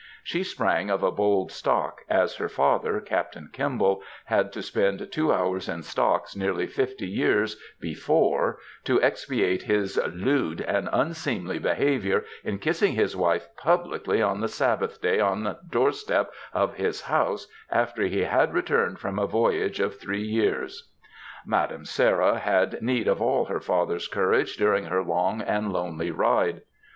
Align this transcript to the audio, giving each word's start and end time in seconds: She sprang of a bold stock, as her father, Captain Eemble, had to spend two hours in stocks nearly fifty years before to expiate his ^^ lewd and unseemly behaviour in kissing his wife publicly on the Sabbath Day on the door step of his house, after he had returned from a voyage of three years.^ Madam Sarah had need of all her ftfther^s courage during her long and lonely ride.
She 0.23 0.41
sprang 0.43 0.89
of 0.89 1.03
a 1.03 1.11
bold 1.11 1.51
stock, 1.51 2.01
as 2.09 2.37
her 2.37 2.49
father, 2.49 2.99
Captain 2.99 3.51
Eemble, 3.53 4.01
had 4.25 4.51
to 4.53 4.63
spend 4.63 5.07
two 5.11 5.31
hours 5.31 5.69
in 5.69 5.83
stocks 5.83 6.35
nearly 6.35 6.65
fifty 6.65 7.07
years 7.07 7.55
before 7.79 8.57
to 8.85 8.99
expiate 8.99 9.61
his 9.61 9.97
^^ 9.97 10.11
lewd 10.25 10.59
and 10.61 10.89
unseemly 10.91 11.59
behaviour 11.59 12.25
in 12.43 12.57
kissing 12.57 12.93
his 12.93 13.15
wife 13.15 13.49
publicly 13.55 14.23
on 14.23 14.41
the 14.41 14.47
Sabbath 14.47 14.99
Day 14.99 15.19
on 15.19 15.43
the 15.43 15.59
door 15.69 15.91
step 15.91 16.31
of 16.51 16.77
his 16.77 17.01
house, 17.01 17.45
after 17.69 18.01
he 18.01 18.23
had 18.23 18.55
returned 18.55 18.97
from 18.97 19.19
a 19.19 19.27
voyage 19.27 19.79
of 19.79 19.99
three 19.99 20.23
years.^ 20.25 20.89
Madam 21.47 21.85
Sarah 21.85 22.39
had 22.39 22.81
need 22.81 23.07
of 23.07 23.21
all 23.21 23.45
her 23.45 23.59
ftfther^s 23.59 24.09
courage 24.09 24.57
during 24.57 24.85
her 24.85 25.03
long 25.03 25.41
and 25.43 25.71
lonely 25.71 26.09
ride. 26.09 26.63